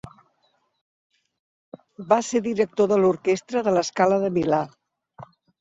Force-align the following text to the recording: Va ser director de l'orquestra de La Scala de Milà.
Va 2.13 2.19
ser 2.29 2.43
director 2.49 2.91
de 2.95 2.99
l'orquestra 3.05 3.65
de 3.69 3.77
La 3.79 3.87
Scala 3.93 4.21
de 4.25 4.37
Milà. 4.39 4.67